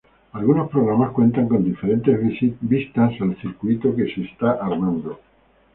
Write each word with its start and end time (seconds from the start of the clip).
Algunos 0.31 0.67
programas 0.71 1.11
cuentan 1.11 1.47
con 1.47 1.63
diferentes 1.63 2.17
vistas 2.61 3.13
al 3.21 3.39
circuito 3.39 3.95
que 3.95 4.11
se 4.11 4.21
está 4.23 4.53
armando. 4.53 5.19